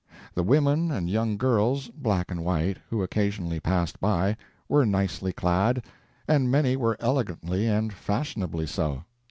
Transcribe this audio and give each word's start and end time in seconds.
The 0.33 0.41
women 0.41 0.89
and 0.89 1.07
young 1.11 1.37
girls, 1.37 1.89
black 1.89 2.31
and 2.31 2.43
white, 2.43 2.77
who 2.89 3.03
occasionally 3.03 3.59
passed 3.59 3.99
by, 3.99 4.35
were 4.67 4.83
nicely 4.83 5.31
clad, 5.31 5.85
and 6.27 6.49
many 6.49 6.75
were 6.75 6.97
elegantly 6.99 7.67
and 7.67 7.93
fashionably 7.93 8.65
so. 8.65 9.03